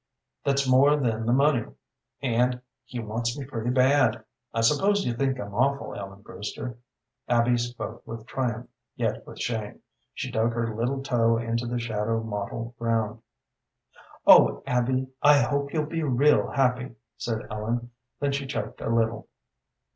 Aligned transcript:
That's 0.43 0.67
more 0.67 0.95
than 0.95 1.27
the 1.27 1.31
money, 1.31 1.63
and 2.23 2.59
he 2.85 2.99
wants 2.99 3.37
me 3.37 3.45
pretty 3.45 3.69
bad. 3.69 4.23
I 4.51 4.61
suppose 4.61 5.05
you 5.05 5.13
think 5.13 5.39
I'm 5.39 5.53
awful, 5.53 5.93
Ellen 5.93 6.23
Brewster." 6.23 6.79
Abby 7.29 7.55
spoke 7.55 8.01
with 8.07 8.25
triumph, 8.25 8.67
yet 8.95 9.27
with 9.27 9.39
shame. 9.39 9.81
She 10.15 10.31
dug 10.31 10.53
her 10.53 10.75
little 10.75 11.03
toe 11.03 11.37
into 11.37 11.67
the 11.67 11.77
shadow 11.77 12.23
mottled 12.23 12.75
ground. 12.79 13.21
"Oh, 14.25 14.63
Abby, 14.65 15.07
I 15.21 15.41
hope 15.41 15.71
you'll 15.71 15.85
be 15.85 16.01
real 16.01 16.49
happy," 16.49 16.95
said 17.15 17.43
Ellen. 17.51 17.91
Then 18.19 18.31
she 18.31 18.47
choked 18.47 18.81
a 18.81 18.89
little. 18.89 19.27